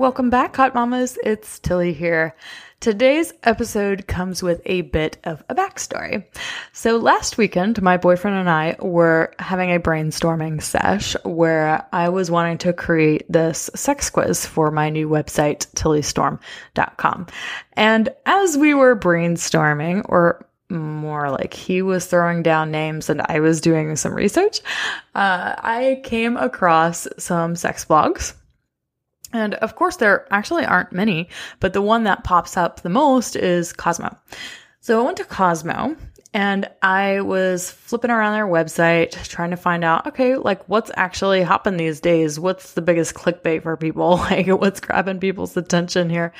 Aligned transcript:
Welcome 0.00 0.30
back, 0.30 0.56
Hot 0.56 0.74
Mamas. 0.74 1.18
It's 1.24 1.58
Tilly 1.58 1.92
here. 1.92 2.34
Today's 2.80 3.34
episode 3.42 4.06
comes 4.06 4.42
with 4.42 4.62
a 4.64 4.80
bit 4.80 5.18
of 5.24 5.44
a 5.50 5.54
backstory. 5.54 6.24
So 6.72 6.96
last 6.96 7.36
weekend, 7.36 7.82
my 7.82 7.98
boyfriend 7.98 8.38
and 8.38 8.48
I 8.48 8.76
were 8.80 9.34
having 9.38 9.74
a 9.74 9.78
brainstorming 9.78 10.62
sesh 10.62 11.16
where 11.26 11.86
I 11.92 12.08
was 12.08 12.30
wanting 12.30 12.56
to 12.58 12.72
create 12.72 13.30
this 13.30 13.68
sex 13.74 14.08
quiz 14.08 14.46
for 14.46 14.70
my 14.70 14.88
new 14.88 15.06
website, 15.06 15.66
tillystorm.com. 15.74 17.26
And 17.74 18.08
as 18.24 18.56
we 18.56 18.72
were 18.72 18.96
brainstorming, 18.96 20.06
or 20.08 20.46
more 20.70 21.30
like 21.30 21.52
he 21.52 21.82
was 21.82 22.06
throwing 22.06 22.42
down 22.42 22.70
names 22.70 23.10
and 23.10 23.20
I 23.20 23.40
was 23.40 23.60
doing 23.60 23.94
some 23.96 24.14
research, 24.14 24.60
uh, 25.14 25.56
I 25.58 26.00
came 26.04 26.38
across 26.38 27.06
some 27.18 27.54
sex 27.54 27.84
blogs 27.84 28.32
and 29.32 29.54
of 29.54 29.76
course, 29.76 29.96
there 29.96 30.26
actually 30.32 30.64
aren't 30.64 30.92
many, 30.92 31.28
but 31.60 31.72
the 31.72 31.82
one 31.82 32.04
that 32.04 32.24
pops 32.24 32.56
up 32.56 32.80
the 32.80 32.88
most 32.88 33.36
is 33.36 33.72
Cosmo. 33.72 34.16
So 34.80 35.00
I 35.00 35.04
went 35.04 35.18
to 35.18 35.24
Cosmo 35.24 35.96
and 36.32 36.70
I 36.80 37.22
was 37.22 37.70
flipping 37.70 38.10
around 38.10 38.34
their 38.34 38.46
website 38.46 39.10
trying 39.28 39.50
to 39.50 39.56
find 39.56 39.82
out, 39.82 40.06
okay, 40.06 40.36
like 40.36 40.68
what's 40.68 40.90
actually 40.96 41.42
happening 41.42 41.78
these 41.78 42.00
days? 42.00 42.38
What's 42.38 42.74
the 42.74 42.82
biggest 42.82 43.14
clickbait 43.14 43.62
for 43.62 43.76
people? 43.76 44.18
Like 44.30 44.46
what's 44.46 44.80
grabbing 44.80 45.18
people's 45.18 45.56
attention 45.56 46.08
here? 46.08 46.32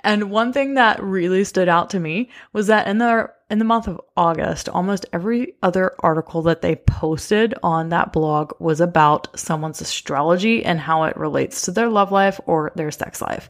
And 0.00 0.30
one 0.30 0.52
thing 0.52 0.74
that 0.74 1.02
really 1.02 1.44
stood 1.44 1.68
out 1.68 1.90
to 1.90 2.00
me 2.00 2.30
was 2.52 2.68
that 2.68 2.88
in 2.88 2.98
the 2.98 3.30
in 3.54 3.60
the 3.60 3.64
month 3.64 3.86
of 3.86 4.00
August, 4.16 4.68
almost 4.68 5.06
every 5.12 5.54
other 5.62 5.94
article 6.00 6.42
that 6.42 6.60
they 6.60 6.74
posted 6.74 7.54
on 7.62 7.90
that 7.90 8.12
blog 8.12 8.52
was 8.58 8.80
about 8.80 9.38
someone's 9.38 9.80
astrology 9.80 10.64
and 10.64 10.80
how 10.80 11.04
it 11.04 11.16
relates 11.16 11.62
to 11.62 11.70
their 11.70 11.88
love 11.88 12.10
life 12.10 12.40
or 12.46 12.72
their 12.74 12.90
sex 12.90 13.22
life. 13.22 13.48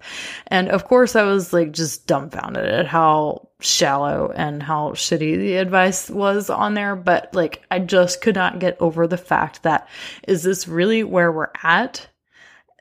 And 0.48 0.68
of 0.68 0.84
course, 0.84 1.16
I 1.16 1.22
was 1.22 1.54
like 1.54 1.72
just 1.72 2.06
dumbfounded 2.06 2.66
at 2.66 2.86
how 2.86 3.48
shallow 3.60 4.30
and 4.36 4.62
how 4.62 4.90
shitty 4.90 5.38
the 5.38 5.56
advice 5.56 6.10
was 6.10 6.50
on 6.50 6.74
there. 6.74 6.96
But 6.96 7.34
like, 7.34 7.64
I 7.70 7.78
just 7.78 8.20
could 8.20 8.34
not 8.34 8.58
get 8.58 8.76
over 8.80 9.06
the 9.06 9.16
fact 9.16 9.62
that 9.62 9.88
is 10.28 10.42
this 10.42 10.68
really 10.68 11.02
where 11.02 11.32
we're 11.32 11.48
at? 11.62 12.08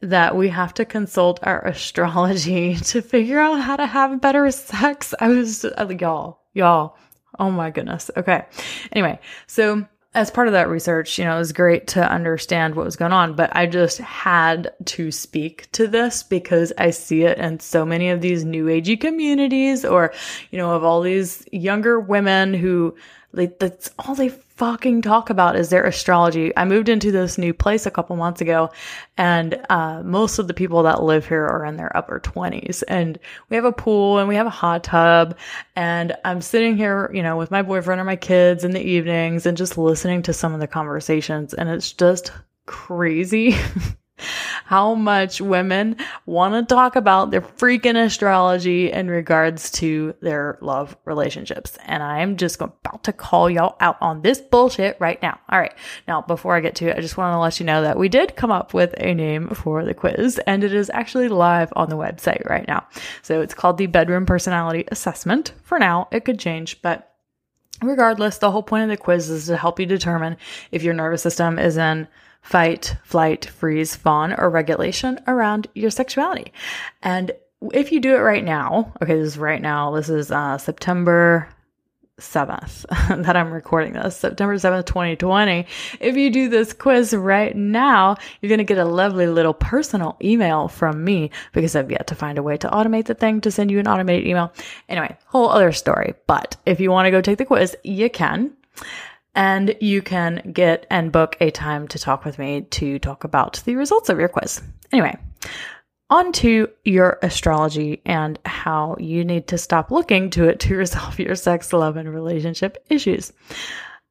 that 0.01 0.35
we 0.35 0.49
have 0.49 0.73
to 0.73 0.83
consult 0.83 1.39
our 1.43 1.61
astrology 1.65 2.75
to 2.75 3.01
figure 3.01 3.39
out 3.39 3.61
how 3.61 3.77
to 3.77 3.85
have 3.85 4.19
better 4.19 4.51
sex. 4.51 5.13
I 5.17 5.29
was 5.29 5.63
like, 5.63 6.01
y'all, 6.01 6.41
y'all, 6.53 6.97
Oh 7.39 7.51
my 7.51 7.71
goodness. 7.71 8.11
Okay. 8.15 8.45
Anyway, 8.91 9.19
so 9.47 9.85
as 10.15 10.29
part 10.29 10.47
of 10.47 10.53
that 10.53 10.69
research, 10.69 11.17
you 11.17 11.25
know, 11.25 11.35
it 11.35 11.39
was 11.39 11.51
great 11.51 11.87
to 11.87 12.11
understand 12.11 12.75
what 12.75 12.85
was 12.85 12.95
going 12.95 13.13
on, 13.13 13.35
but 13.35 13.55
I 13.55 13.65
just 13.65 13.97
had 13.97 14.71
to 14.85 15.11
speak 15.11 15.71
to 15.71 15.87
this 15.87 16.21
because 16.21 16.71
I 16.77 16.91
see 16.91 17.23
it 17.23 17.39
in 17.39 17.59
so 17.59 17.83
many 17.83 18.09
of 18.09 18.21
these 18.21 18.45
new 18.45 18.65
agey 18.65 18.99
communities 18.99 19.83
or, 19.83 20.13
you 20.51 20.59
know, 20.59 20.71
of 20.71 20.83
all 20.83 21.01
these 21.01 21.47
younger 21.51 21.99
women 21.99 22.53
who 22.53 22.95
like 23.31 23.57
that's 23.57 23.89
all 23.99 24.13
they 24.13 24.31
fucking 24.55 25.01
talk 25.01 25.29
about 25.29 25.55
is 25.55 25.69
their 25.69 25.83
astrology. 25.85 26.55
I 26.55 26.65
moved 26.65 26.89
into 26.89 27.11
this 27.11 27.37
new 27.37 27.53
place 27.53 27.85
a 27.85 27.91
couple 27.91 28.15
months 28.15 28.41
ago 28.41 28.71
and 29.17 29.59
uh, 29.69 30.03
most 30.03 30.37
of 30.37 30.47
the 30.47 30.53
people 30.53 30.83
that 30.83 31.03
live 31.03 31.27
here 31.27 31.45
are 31.45 31.65
in 31.65 31.77
their 31.77 31.95
upper 31.95 32.19
20s 32.19 32.83
and 32.87 33.17
we 33.49 33.55
have 33.55 33.65
a 33.65 33.71
pool 33.71 34.19
and 34.19 34.27
we 34.27 34.35
have 34.35 34.47
a 34.47 34.51
hot 34.51 34.83
tub 34.83 35.37
and 35.75 36.15
I'm 36.23 36.41
sitting 36.41 36.77
here, 36.77 37.09
you 37.13 37.23
know, 37.23 37.35
with 37.35 37.51
my 37.51 37.61
boyfriend 37.61 37.99
or 37.99 38.05
my 38.05 38.15
kids 38.15 38.63
in 38.63 38.71
the 38.71 38.81
evenings 38.81 39.45
and 39.45 39.57
just 39.57 39.77
listening 39.77 40.21
to 40.23 40.33
some 40.33 40.53
of 40.53 40.59
the 40.59 40.67
conversations 40.67 41.53
and 41.53 41.69
it's 41.69 41.91
just 41.91 42.31
crazy 42.65 43.55
how 44.65 44.95
much 44.95 45.41
women 45.41 45.97
want 46.25 46.53
to 46.53 46.73
talk 46.73 46.95
about 46.95 47.31
their 47.31 47.41
freaking 47.41 48.01
astrology 48.01 48.91
in 48.91 49.09
regards 49.09 49.71
to 49.71 50.15
their 50.21 50.57
love 50.61 50.95
relationships. 51.05 51.77
And 51.85 52.01
I'm 52.01 52.37
just 52.37 52.61
about 52.61 53.03
to 53.03 53.13
call 53.13 53.49
y'all 53.49 53.75
out 53.79 53.97
on 54.01 54.21
this 54.21 54.39
bullshit 54.39 54.97
right 54.99 55.21
now. 55.21 55.39
All 55.49 55.59
right. 55.59 55.73
Now, 56.07 56.21
before 56.21 56.55
I 56.55 56.59
get 56.59 56.75
to 56.75 56.87
it, 56.87 56.97
I 56.97 57.01
just 57.01 57.17
want 57.17 57.33
to 57.33 57.39
let 57.39 57.59
you 57.59 57.65
know 57.65 57.81
that 57.81 57.97
we 57.97 58.09
did 58.09 58.35
come 58.35 58.51
up 58.51 58.73
with 58.73 58.93
a 58.97 59.13
name 59.13 59.49
for 59.49 59.83
the 59.83 59.93
quiz 59.93 60.39
and 60.45 60.63
it 60.63 60.73
is 60.73 60.89
actually 60.93 61.27
live 61.27 61.71
on 61.75 61.89
the 61.89 61.97
website 61.97 62.47
right 62.49 62.67
now. 62.67 62.85
So 63.21 63.41
it's 63.41 63.53
called 63.53 63.77
the 63.77 63.87
Bedroom 63.87 64.25
Personality 64.25 64.85
Assessment. 64.89 65.53
For 65.63 65.79
now, 65.79 66.07
it 66.11 66.25
could 66.25 66.39
change, 66.39 66.81
but 66.81 67.09
Regardless, 67.81 68.37
the 68.37 68.51
whole 68.51 68.63
point 68.63 68.83
of 68.83 68.89
the 68.89 68.97
quiz 68.97 69.29
is 69.29 69.47
to 69.47 69.57
help 69.57 69.79
you 69.79 69.85
determine 69.85 70.37
if 70.71 70.83
your 70.83 70.93
nervous 70.93 71.21
system 71.21 71.59
is 71.59 71.75
in 71.75 72.07
fight, 72.43 72.95
flight, 73.03 73.45
freeze, 73.45 73.95
fawn, 73.95 74.33
or 74.37 74.49
regulation 74.49 75.19
around 75.27 75.67
your 75.73 75.89
sexuality. 75.89 76.53
And 77.01 77.31
if 77.73 77.91
you 77.91 77.99
do 77.99 78.15
it 78.15 78.19
right 78.19 78.43
now, 78.43 78.93
okay, 79.01 79.15
this 79.15 79.33
is 79.33 79.37
right 79.37 79.61
now, 79.61 79.95
this 79.95 80.09
is 80.09 80.29
uh, 80.29 80.57
September 80.57 81.49
7th 82.19 82.85
that 83.25 83.35
I'm 83.35 83.51
recording 83.51 83.93
this, 83.93 84.17
September 84.17 84.55
7th, 84.55 84.85
2020. 84.85 85.65
If 85.99 86.15
you 86.15 86.29
do 86.29 86.49
this 86.49 86.73
quiz 86.73 87.13
right 87.13 87.55
now, 87.55 88.17
you're 88.41 88.49
going 88.49 88.59
to 88.59 88.65
get 88.65 88.77
a 88.77 88.85
lovely 88.85 89.27
little 89.27 89.53
personal 89.53 90.17
email 90.21 90.67
from 90.67 91.03
me 91.03 91.31
because 91.53 91.75
I've 91.75 91.89
yet 91.89 92.07
to 92.07 92.15
find 92.15 92.37
a 92.37 92.43
way 92.43 92.57
to 92.57 92.69
automate 92.69 93.05
the 93.05 93.15
thing 93.15 93.41
to 93.41 93.51
send 93.51 93.71
you 93.71 93.79
an 93.79 93.87
automated 93.87 94.27
email. 94.27 94.53
Anyway, 94.89 95.17
whole 95.25 95.49
other 95.49 95.71
story. 95.71 96.13
But 96.27 96.57
if 96.65 96.79
you 96.79 96.91
want 96.91 97.07
to 97.07 97.11
go 97.11 97.21
take 97.21 97.37
the 97.37 97.45
quiz, 97.45 97.75
you 97.83 98.09
can 98.09 98.51
and 99.35 99.75
you 99.81 100.01
can 100.01 100.51
get 100.53 100.85
and 100.89 101.11
book 101.11 101.35
a 101.39 101.51
time 101.51 101.87
to 101.89 101.99
talk 101.99 102.25
with 102.25 102.37
me 102.37 102.61
to 102.61 102.99
talk 102.99 103.23
about 103.23 103.61
the 103.65 103.75
results 103.75 104.09
of 104.09 104.19
your 104.19 104.29
quiz. 104.29 104.61
Anyway, 104.91 105.17
on 106.09 106.31
to 106.31 106.69
your 106.83 107.17
astrology 107.23 108.01
and 108.05 108.37
how 108.45 108.95
you 108.99 109.25
need 109.25 109.47
to 109.47 109.57
stop 109.57 109.89
looking 109.89 110.29
to 110.31 110.47
it 110.47 110.59
to 110.59 110.75
resolve 110.77 111.19
your 111.19 111.35
sex, 111.35 111.73
love, 111.73 111.97
and 111.97 112.13
relationship 112.13 112.83
issues. 112.89 113.33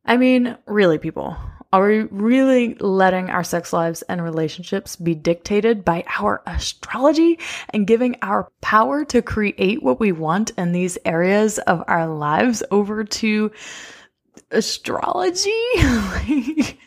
I 0.04 0.16
mean, 0.16 0.56
really, 0.66 0.98
people, 0.98 1.36
are 1.72 1.86
we 1.86 2.00
really 2.10 2.74
letting 2.74 3.30
our 3.30 3.44
sex 3.44 3.72
lives 3.72 4.02
and 4.02 4.22
relationships 4.22 4.96
be 4.96 5.14
dictated 5.14 5.84
by 5.84 6.04
our 6.18 6.42
astrology 6.44 7.38
and 7.70 7.86
giving 7.86 8.16
our 8.20 8.50
power 8.60 9.04
to 9.06 9.22
create 9.22 9.82
what 9.82 10.00
we 10.00 10.12
want 10.12 10.50
in 10.58 10.72
these 10.72 10.98
areas 11.04 11.58
of 11.58 11.84
our 11.86 12.06
lives 12.08 12.62
over 12.70 13.04
to 13.04 13.52
astrology. 14.50 15.50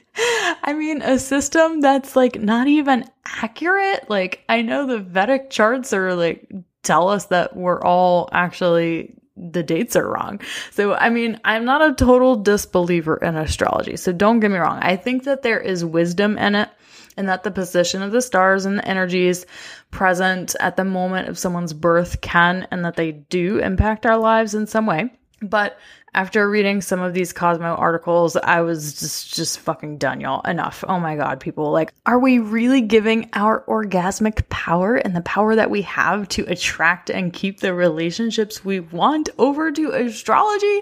I 0.64 0.74
mean, 0.78 1.02
a 1.02 1.20
system 1.20 1.82
that's 1.82 2.16
like 2.16 2.40
not 2.40 2.68
even 2.68 3.06
accurate. 3.26 4.10
Like, 4.10 4.44
I 4.48 4.62
know 4.62 4.86
the 4.86 5.00
Vedic 5.00 5.50
charts 5.50 5.94
are 5.94 6.16
like 6.16 6.52
tell 6.84 7.10
us 7.10 7.26
that 7.26 7.56
we're 7.56 7.82
all 7.82 8.30
actually 8.32 9.16
the 9.38 9.64
dates 9.64 9.98
are 9.98 10.10
wrong. 10.10 10.40
So, 10.72 10.94
I 10.94 11.10
mean, 11.10 11.42
I'm 11.44 11.66
not 11.66 11.82
a 11.82 11.94
total 11.94 12.38
disbeliever 12.38 13.18
in 13.18 13.36
astrology. 13.36 13.98
So, 13.98 14.14
don't 14.14 14.40
get 14.40 14.52
me 14.52 14.58
wrong. 14.58 14.80
I 14.82 14.96
think 14.96 15.26
that 15.26 15.42
there 15.42 15.60
is 15.60 15.84
wisdom 15.84 16.38
in 16.38 16.56
it 16.56 16.70
and 17.18 17.28
that 17.28 17.44
the 17.44 17.52
position 17.52 18.02
of 18.02 18.12
the 18.12 18.22
stars 18.22 18.66
and 18.66 18.78
the 18.78 18.88
energies 18.88 19.46
present 19.92 20.56
at 20.60 20.78
the 20.78 20.86
moment 20.86 21.28
of 21.28 21.40
someone's 21.40 21.74
birth 21.74 22.22
can 22.22 22.68
and 22.72 22.86
that 22.86 22.96
they 22.96 23.12
do 23.12 23.60
impact 23.60 24.06
our 24.06 24.18
lives 24.18 24.56
in 24.56 24.68
some 24.68 24.86
way. 24.86 25.12
But 25.48 25.78
after 26.16 26.50
reading 26.50 26.82
some 26.82 27.02
of 27.02 27.14
these 27.14 27.34
Cosmo 27.34 27.76
articles, 27.76 28.38
I 28.38 28.62
was 28.62 28.98
just 29.00 29.34
just 29.34 29.60
fucking 29.60 29.98
done, 29.98 30.22
y'all. 30.22 30.42
Enough. 30.50 30.84
Oh 30.88 31.00
my 31.00 31.16
god, 31.16 31.42
people. 31.42 31.72
Like, 31.72 31.94
are 32.06 32.20
we 32.20 32.40
really 32.40 32.82
giving 32.82 33.30
our 33.34 33.64
orgasmic 33.68 34.48
power 34.50 34.96
and 34.96 35.16
the 35.16 35.22
power 35.22 35.56
that 35.56 35.70
we 35.70 35.82
have 35.82 36.28
to 36.30 36.46
attract 36.46 37.10
and 37.10 37.34
keep 37.34 37.60
the 37.60 37.74
relationships 37.74 38.64
we 38.64 38.80
want 38.80 39.30
over 39.38 39.72
to 39.72 39.92
astrology? 39.92 40.82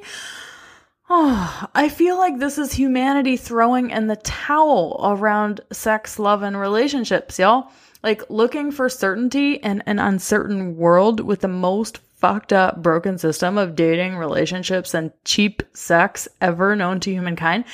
Oh, 1.10 1.68
I 1.76 1.90
feel 1.90 2.18
like 2.18 2.38
this 2.38 2.58
is 2.58 2.74
humanity 2.74 3.36
throwing 3.36 3.90
in 3.90 4.08
the 4.08 4.18
towel 4.18 5.00
around 5.04 5.62
sex, 5.72 6.20
love, 6.20 6.44
and 6.44 6.60
relationships, 6.60 7.40
y'all. 7.40 7.72
Like 8.04 8.30
looking 8.30 8.72
for 8.72 8.90
certainty 8.90 9.54
in 9.54 9.82
an 9.86 9.98
uncertain 9.98 10.76
world 10.76 11.22
with 11.22 11.40
the 11.40 11.48
most 11.48 12.00
fucked 12.24 12.54
up, 12.54 12.82
broken 12.82 13.18
system 13.18 13.58
of 13.58 13.76
dating, 13.76 14.16
relationships, 14.16 14.94
and 14.94 15.12
cheap 15.26 15.62
sex 15.74 16.26
ever 16.40 16.74
known 16.74 17.02
to 17.02 17.12
humankind. 17.12 17.66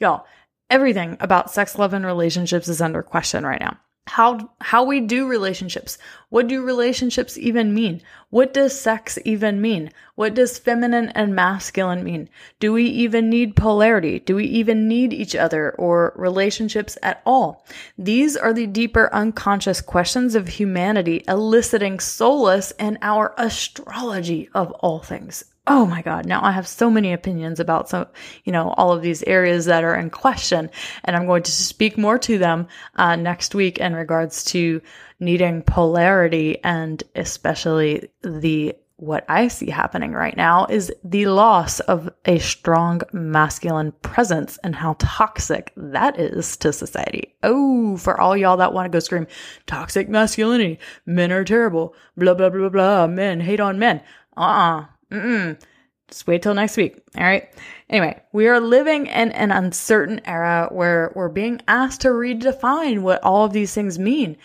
Y'all, 0.00 0.24
everything 0.70 1.14
about 1.20 1.50
sex, 1.50 1.78
love, 1.78 1.92
and 1.92 2.06
relationships 2.06 2.68
is 2.68 2.80
under 2.80 3.02
question 3.02 3.44
right 3.44 3.60
now. 3.60 3.76
How 4.06 4.50
how 4.60 4.82
we 4.84 5.00
do 5.00 5.28
relationships. 5.28 5.96
What 6.28 6.48
do 6.48 6.64
relationships 6.64 7.38
even 7.38 7.72
mean? 7.72 8.02
What 8.30 8.52
does 8.52 8.78
sex 8.78 9.18
even 9.24 9.60
mean? 9.60 9.90
What 10.16 10.34
does 10.34 10.58
feminine 10.58 11.10
and 11.10 11.34
masculine 11.34 12.02
mean? 12.02 12.28
Do 12.58 12.72
we 12.72 12.84
even 12.84 13.30
need 13.30 13.54
polarity? 13.54 14.18
Do 14.18 14.34
we 14.36 14.44
even 14.46 14.88
need 14.88 15.12
each 15.12 15.36
other 15.36 15.70
or 15.72 16.12
relationships 16.16 16.98
at 17.02 17.22
all? 17.24 17.64
These 17.96 18.36
are 18.36 18.52
the 18.52 18.66
deeper 18.66 19.08
unconscious 19.12 19.80
questions 19.80 20.34
of 20.34 20.48
humanity 20.48 21.24
eliciting 21.28 22.00
solace 22.00 22.72
in 22.72 22.98
our 23.02 23.34
astrology 23.38 24.48
of 24.52 24.72
all 24.72 24.98
things 24.98 25.44
oh 25.66 25.86
my 25.86 26.02
god. 26.02 26.26
Now 26.26 26.42
i 26.42 26.50
have 26.50 26.66
so 26.66 26.90
many 26.90 27.12
opinions 27.12 27.60
about 27.60 27.88
some 27.88 28.06
you 28.44 28.52
know 28.52 28.70
all 28.76 28.92
of 28.92 29.02
these 29.02 29.22
areas 29.24 29.66
that 29.66 29.84
are 29.84 29.94
in 29.94 30.10
question 30.10 30.70
and 31.04 31.16
i'm 31.16 31.26
going 31.26 31.42
to 31.42 31.52
speak 31.52 31.96
more 31.96 32.18
to 32.18 32.38
them 32.38 32.66
uh, 32.96 33.16
next 33.16 33.54
week 33.54 33.78
in 33.78 33.94
regards 33.94 34.44
to 34.44 34.80
needing 35.20 35.62
polarity 35.62 36.58
and 36.64 37.02
especially 37.14 38.08
the 38.22 38.74
what 38.96 39.24
i 39.28 39.48
see 39.48 39.70
happening 39.70 40.12
right 40.12 40.36
now 40.36 40.66
is 40.66 40.92
the 41.04 41.26
loss 41.26 41.80
of 41.80 42.08
a 42.24 42.38
strong 42.38 43.00
masculine 43.12 43.92
presence 44.02 44.58
and 44.64 44.74
how 44.74 44.94
toxic 44.98 45.72
that 45.76 46.18
is 46.18 46.56
to 46.56 46.72
society. 46.72 47.34
Oh 47.42 47.96
for 47.96 48.20
all 48.20 48.36
y'all 48.36 48.56
that 48.58 48.72
want 48.72 48.86
to 48.86 48.96
go 48.96 49.00
scream 49.00 49.26
toxic 49.66 50.08
masculinity 50.08 50.78
men 51.06 51.32
are 51.32 51.44
terrible 51.44 51.94
blah 52.16 52.34
blah 52.34 52.48
blah 52.48 52.68
blah 52.68 52.68
blah, 52.68 53.06
men 53.06 53.40
hate 53.40 53.60
on 53.60 53.78
men. 53.78 54.02
Uh-uh 54.36 54.86
Mm-mm. 55.12 55.60
Just 56.08 56.26
wait 56.26 56.42
till 56.42 56.54
next 56.54 56.76
week. 56.76 57.00
All 57.16 57.24
right. 57.24 57.48
Anyway, 57.88 58.20
we 58.32 58.48
are 58.48 58.60
living 58.60 59.06
in 59.06 59.32
an 59.32 59.50
uncertain 59.50 60.20
era 60.24 60.68
where 60.70 61.12
we're 61.14 61.28
being 61.28 61.60
asked 61.68 62.02
to 62.02 62.08
redefine 62.08 63.00
what 63.00 63.22
all 63.22 63.44
of 63.44 63.52
these 63.52 63.72
things 63.72 63.98
mean. 63.98 64.36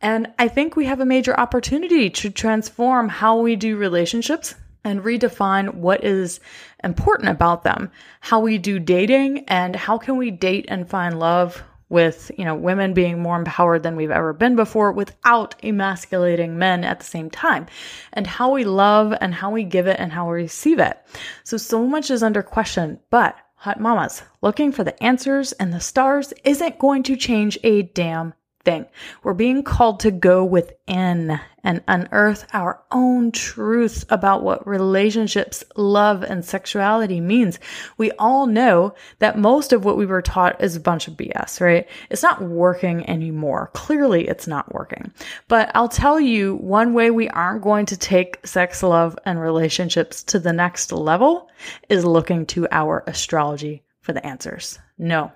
And 0.00 0.32
I 0.38 0.48
think 0.48 0.74
we 0.74 0.86
have 0.86 1.00
a 1.00 1.06
major 1.06 1.38
opportunity 1.38 2.10
to 2.10 2.30
transform 2.30 3.08
how 3.08 3.38
we 3.38 3.54
do 3.54 3.76
relationships 3.76 4.54
and 4.84 5.02
redefine 5.02 5.74
what 5.74 6.02
is 6.02 6.40
important 6.82 7.28
about 7.28 7.62
them, 7.62 7.90
how 8.20 8.40
we 8.40 8.58
do 8.58 8.80
dating, 8.80 9.44
and 9.46 9.76
how 9.76 9.98
can 9.98 10.16
we 10.16 10.32
date 10.32 10.64
and 10.68 10.88
find 10.88 11.20
love 11.20 11.62
with, 11.92 12.30
you 12.38 12.44
know, 12.44 12.54
women 12.54 12.94
being 12.94 13.20
more 13.20 13.36
empowered 13.36 13.82
than 13.82 13.94
we've 13.94 14.10
ever 14.10 14.32
been 14.32 14.56
before 14.56 14.90
without 14.90 15.54
emasculating 15.62 16.58
men 16.58 16.82
at 16.82 16.98
the 16.98 17.06
same 17.06 17.30
time, 17.30 17.66
and 18.14 18.26
how 18.26 18.50
we 18.50 18.64
love 18.64 19.14
and 19.20 19.34
how 19.34 19.50
we 19.50 19.62
give 19.62 19.86
it 19.86 20.00
and 20.00 20.10
how 20.10 20.26
we 20.26 20.32
receive 20.32 20.78
it. 20.78 20.98
So, 21.44 21.56
so 21.58 21.86
much 21.86 22.10
is 22.10 22.22
under 22.22 22.42
question, 22.42 22.98
but 23.10 23.36
hot 23.56 23.78
mamas, 23.78 24.22
looking 24.40 24.72
for 24.72 24.82
the 24.82 25.00
answers 25.02 25.52
and 25.52 25.72
the 25.72 25.80
stars 25.80 26.32
isn't 26.44 26.78
going 26.78 27.02
to 27.04 27.14
change 27.14 27.58
a 27.62 27.82
damn 27.82 28.34
thing. 28.64 28.86
We're 29.22 29.34
being 29.34 29.62
called 29.62 30.00
to 30.00 30.10
go 30.10 30.44
within 30.44 31.40
and 31.64 31.82
unearth 31.86 32.46
our 32.52 32.82
own 32.90 33.30
truth 33.30 34.04
about 34.10 34.42
what 34.42 34.66
relationships, 34.66 35.62
love, 35.76 36.22
and 36.22 36.44
sexuality 36.44 37.20
means. 37.20 37.58
We 37.98 38.10
all 38.12 38.46
know 38.46 38.94
that 39.20 39.38
most 39.38 39.72
of 39.72 39.84
what 39.84 39.96
we 39.96 40.06
were 40.06 40.22
taught 40.22 40.62
is 40.62 40.74
a 40.74 40.80
bunch 40.80 41.08
of 41.08 41.14
BS, 41.14 41.60
right? 41.60 41.88
It's 42.10 42.22
not 42.22 42.42
working 42.42 43.08
anymore. 43.08 43.70
Clearly, 43.74 44.26
it's 44.26 44.46
not 44.46 44.74
working. 44.74 45.12
But 45.48 45.70
I'll 45.74 45.88
tell 45.88 46.20
you 46.20 46.56
one 46.56 46.94
way 46.94 47.10
we 47.10 47.28
aren't 47.28 47.62
going 47.62 47.86
to 47.86 47.96
take 47.96 48.44
sex, 48.46 48.82
love, 48.82 49.18
and 49.24 49.40
relationships 49.40 50.22
to 50.24 50.38
the 50.38 50.52
next 50.52 50.92
level 50.92 51.48
is 51.88 52.04
looking 52.04 52.46
to 52.46 52.66
our 52.70 53.04
astrology 53.06 53.82
for 54.00 54.12
the 54.12 54.24
answers. 54.26 54.78
No, 54.98 55.32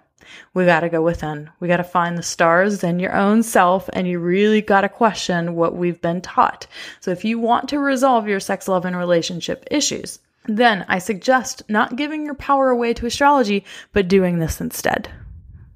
we 0.55 0.65
got 0.65 0.81
to 0.81 0.89
go 0.89 1.03
within. 1.03 1.51
We 1.61 1.69
got 1.69 1.77
to 1.79 1.85
find 1.85 2.17
the 2.17 2.23
stars 2.23 2.83
in 2.83 2.99
your 2.99 3.15
own 3.15 3.43
self, 3.43 3.89
and 3.93 4.09
you 4.09 4.19
really 4.19 4.63
got 4.63 4.83
to 4.83 4.89
question 4.89 5.55
what 5.55 5.77
we've 5.77 6.01
been 6.01 6.21
taught. 6.21 6.67
So, 7.01 7.11
if 7.11 7.25
you 7.25 7.39
want 7.39 7.69
to 7.69 7.79
resolve 7.79 8.29
your 8.29 8.41
sex, 8.41 8.69
love, 8.69 8.85
and 8.85 8.97
relationship 8.97 9.67
issues, 9.71 10.19
then 10.47 10.85
I 10.89 10.99
suggest 10.99 11.63
not 11.69 11.97
giving 11.97 12.25
your 12.25 12.35
power 12.35 12.71
away 12.71 12.95
to 12.95 13.07
astrology, 13.07 13.65
but 13.93 14.09
doing 14.09 14.39
this 14.39 14.61
instead. 14.61 15.11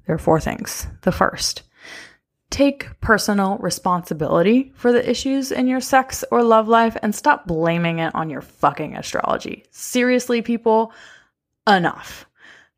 There 0.05 0.15
are 0.15 0.19
four 0.19 0.39
things. 0.39 0.87
The 1.01 1.11
first, 1.11 1.63
take 2.49 2.99
personal 3.01 3.57
responsibility 3.59 4.71
for 4.75 4.91
the 4.91 5.09
issues 5.09 5.51
in 5.51 5.67
your 5.67 5.81
sex 5.81 6.23
or 6.31 6.43
love 6.43 6.67
life 6.67 6.97
and 7.01 7.13
stop 7.13 7.47
blaming 7.47 7.99
it 7.99 8.13
on 8.15 8.29
your 8.29 8.41
fucking 8.41 8.95
astrology. 8.95 9.65
Seriously, 9.71 10.41
people, 10.41 10.91
enough. 11.67 12.25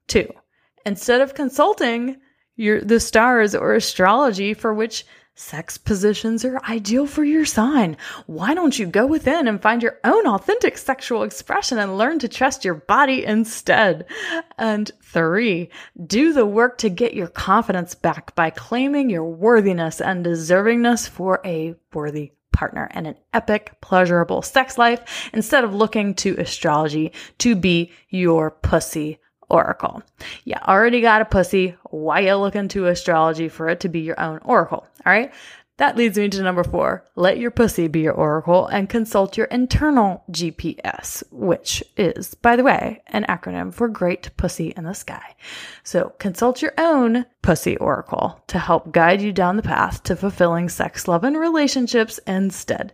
Two, 0.07 0.31
instead 0.85 1.21
of 1.21 1.33
consulting 1.33 2.17
your 2.55 2.81
the 2.81 2.99
stars 2.99 3.55
or 3.55 3.73
astrology 3.73 4.53
for 4.53 4.73
which 4.73 5.05
sex 5.35 5.79
positions 5.79 6.45
are 6.45 6.61
ideal 6.69 7.07
for 7.07 7.23
your 7.23 7.45
sign. 7.45 7.97
Why 8.27 8.53
don't 8.53 8.77
you 8.77 8.85
go 8.85 9.07
within 9.07 9.47
and 9.47 9.61
find 9.61 9.81
your 9.81 9.99
own 10.03 10.27
authentic 10.27 10.77
sexual 10.77 11.23
expression 11.23 11.79
and 11.79 11.97
learn 11.97 12.19
to 12.19 12.27
trust 12.27 12.63
your 12.63 12.75
body 12.75 13.25
instead? 13.25 14.05
And 14.59 14.91
three, 15.01 15.69
do 16.05 16.33
the 16.33 16.45
work 16.45 16.77
to 16.79 16.89
get 16.89 17.15
your 17.15 17.27
confidence 17.27 17.95
back 17.95 18.35
by 18.35 18.51
claiming 18.51 19.09
your 19.09 19.25
worthiness 19.25 19.99
and 19.99 20.23
deservingness 20.23 21.09
for 21.09 21.41
a 21.43 21.75
worthy 21.93 22.33
partner 22.51 22.87
and 22.91 23.07
an 23.07 23.15
epic, 23.33 23.73
pleasurable 23.81 24.43
sex 24.43 24.77
life 24.77 25.31
instead 25.33 25.63
of 25.63 25.73
looking 25.73 26.13
to 26.13 26.35
astrology 26.37 27.11
to 27.39 27.55
be 27.55 27.91
your 28.09 28.51
pussy 28.51 29.19
oracle. 29.53 30.01
You 30.43 30.55
already 30.67 30.99
got 30.99 31.21
a 31.21 31.25
pussy. 31.25 31.75
Why 31.91 32.21
you 32.21 32.35
looking 32.35 32.67
to 32.69 32.87
astrology 32.87 33.47
for 33.47 33.69
it 33.69 33.79
to 33.81 33.89
be 33.89 33.99
your 33.99 34.19
own 34.19 34.39
oracle? 34.43 34.87
All 35.05 35.13
right. 35.13 35.31
That 35.77 35.97
leads 35.97 36.17
me 36.17 36.29
to 36.29 36.43
number 36.43 36.63
four. 36.63 37.03
Let 37.15 37.39
your 37.39 37.49
pussy 37.49 37.87
be 37.87 38.01
your 38.01 38.13
oracle 38.13 38.67
and 38.67 38.87
consult 38.87 39.37
your 39.37 39.47
internal 39.47 40.23
GPS, 40.31 41.23
which 41.31 41.83
is, 41.97 42.35
by 42.35 42.55
the 42.55 42.63
way, 42.63 43.01
an 43.07 43.25
acronym 43.27 43.73
for 43.73 43.87
Great 43.87 44.29
Pussy 44.37 44.73
in 44.77 44.83
the 44.83 44.93
Sky. 44.93 45.35
So 45.83 46.13
consult 46.19 46.61
your 46.61 46.73
own 46.77 47.25
pussy 47.43 47.77
oracle 47.77 48.41
to 48.47 48.57
help 48.57 48.91
guide 48.91 49.21
you 49.21 49.31
down 49.31 49.57
the 49.57 49.61
path 49.61 50.01
to 50.01 50.15
fulfilling 50.15 50.69
sex, 50.69 51.07
love, 51.07 51.23
and 51.23 51.37
relationships 51.37 52.19
instead. 52.25 52.93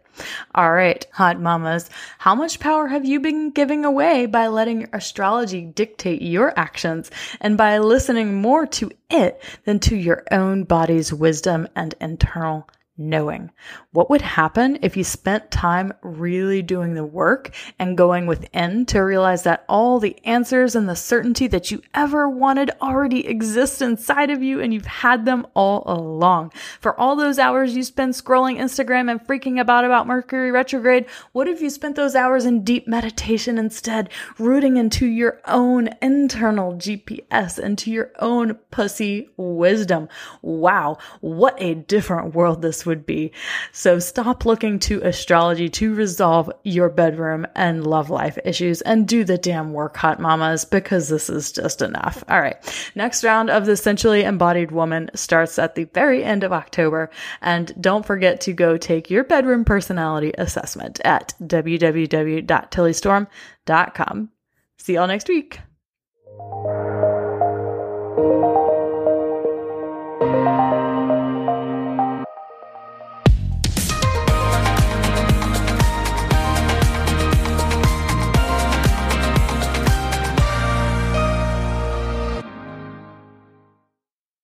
All 0.54 0.74
right, 0.74 1.06
hot 1.14 1.40
mamas, 1.40 1.90
how 2.18 2.36
much 2.36 2.60
power 2.60 2.88
have 2.88 3.06
you 3.06 3.22
been 3.22 3.52
giving 3.52 3.86
away 3.86 4.26
by 4.26 4.48
letting 4.48 4.82
your 4.82 4.90
astrology 4.92 5.62
dictate 5.62 6.22
your 6.22 6.58
actions 6.60 7.10
and 7.40 7.58
by 7.58 7.78
listening 7.78 8.42
more 8.42 8.68
to 8.68 8.92
it 9.10 9.42
than 9.64 9.80
to 9.80 9.96
your 9.96 10.26
own 10.32 10.66
body's 10.66 11.14
wisdom 11.14 11.68
and 11.76 11.96
internal 12.02 12.68
knowing. 13.00 13.50
What 13.92 14.10
would 14.10 14.22
happen 14.22 14.78
if 14.82 14.98
you 14.98 15.04
spent 15.04 15.50
time 15.50 15.94
really 16.04 16.62
doing 16.62 16.94
the 16.94 17.06
work 17.06 17.52
and 17.80 17.98
going 17.98 18.28
within 18.28 18.86
to 18.88 19.00
realize 19.00 19.44
that 19.44 19.64
all 19.70 20.00
the 20.00 20.20
answers 20.26 20.76
and 20.76 20.88
the 20.88 20.96
certainty 20.96 21.48
that 21.48 21.72
you 21.72 21.82
ever 21.94 22.30
wanted 22.30 22.72
already 22.82 23.26
exist 23.26 23.82
inside 23.82 24.30
of 24.30 24.44
you 24.44 24.60
and 24.60 24.74
you've 24.74 24.86
had 24.86 25.26
them 25.26 25.48
all 25.54 25.84
along? 25.86 26.52
For 26.82 27.00
all 27.00 27.16
those 27.16 27.40
hours 27.40 27.76
you 27.76 27.84
spend 27.84 28.14
scrolling 28.14 28.60
Instagram 28.60 29.10
and 29.10 29.26
freaking 29.26 29.60
about 29.60 29.86
about 29.86 30.06
Mercury 30.06 30.52
retrograde, 30.52 31.06
what 31.32 31.48
if 31.48 31.62
you 31.62 31.70
spent 31.70 31.96
those 31.96 32.16
hours 32.16 32.46
in 32.46 32.66
deep 32.66 32.88
meditation 32.88 33.58
instead, 33.58 34.10
rooting 34.38 34.76
into 34.76 35.06
your 35.06 35.40
own 35.48 35.90
internal 36.02 36.74
GPS, 36.74 37.58
into 37.58 37.92
your 37.92 38.12
own 38.20 38.56
pussy 38.72 39.30
wisdom? 39.38 40.10
Wow, 40.42 40.98
what 41.22 41.56
a 41.60 41.76
different 41.76 42.36
world 42.36 42.62
this 42.62 42.86
would 42.90 43.06
be. 43.06 43.32
So 43.72 44.00
stop 44.00 44.46
looking 44.46 44.80
to 44.80 45.02
astrology 45.04 45.70
to 45.70 45.94
resolve 45.94 46.52
your 46.64 46.90
bedroom 46.90 47.48
and 47.56 47.88
love 47.88 48.10
life 48.10 48.38
issues 48.44 48.82
and 48.82 49.08
do 49.08 49.24
the 49.24 49.38
damn 49.38 49.72
work, 49.72 49.96
hot 49.96 50.20
mamas, 50.20 50.66
because 50.66 51.08
this 51.08 51.30
is 51.30 51.54
just 51.54 51.82
enough. 51.82 52.22
All 52.28 52.42
right. 52.42 52.58
Next 52.96 53.24
round 53.24 53.50
of 53.50 53.66
the 53.66 53.78
Sensually 53.78 54.24
Embodied 54.24 54.72
Woman 54.72 55.10
starts 55.14 55.58
at 55.60 55.76
the 55.76 55.86
very 55.94 56.22
end 56.24 56.44
of 56.44 56.52
October. 56.52 57.10
And 57.42 57.74
don't 57.80 58.06
forget 58.06 58.42
to 58.42 58.52
go 58.52 58.76
take 58.76 59.10
your 59.10 59.24
bedroom 59.24 59.64
personality 59.64 60.34
assessment 60.38 61.00
at 61.06 61.34
www.tillystorm.com. 61.42 64.30
See 64.78 64.94
y'all 64.94 65.08
next 65.08 65.30
week. 65.30 65.60